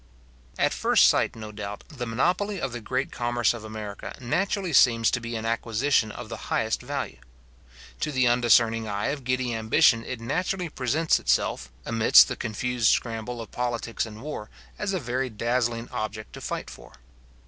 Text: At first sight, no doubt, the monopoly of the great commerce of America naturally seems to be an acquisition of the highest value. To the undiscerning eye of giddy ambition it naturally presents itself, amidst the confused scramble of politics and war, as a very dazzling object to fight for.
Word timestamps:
At 0.57 0.73
first 0.73 1.05
sight, 1.05 1.35
no 1.35 1.51
doubt, 1.51 1.83
the 1.89 2.07
monopoly 2.07 2.59
of 2.59 2.71
the 2.71 2.81
great 2.81 3.11
commerce 3.11 3.53
of 3.53 3.63
America 3.63 4.15
naturally 4.19 4.73
seems 4.73 5.11
to 5.11 5.19
be 5.19 5.35
an 5.35 5.45
acquisition 5.45 6.11
of 6.11 6.27
the 6.27 6.49
highest 6.49 6.81
value. 6.81 7.19
To 7.99 8.11
the 8.11 8.27
undiscerning 8.27 8.87
eye 8.87 9.09
of 9.09 9.23
giddy 9.23 9.53
ambition 9.53 10.03
it 10.03 10.19
naturally 10.19 10.69
presents 10.69 11.19
itself, 11.19 11.69
amidst 11.85 12.29
the 12.29 12.35
confused 12.35 12.87
scramble 12.87 13.39
of 13.41 13.51
politics 13.51 14.07
and 14.07 14.23
war, 14.23 14.49
as 14.79 14.91
a 14.93 14.99
very 14.99 15.29
dazzling 15.29 15.87
object 15.91 16.33
to 16.33 16.41
fight 16.41 16.71
for. 16.71 16.93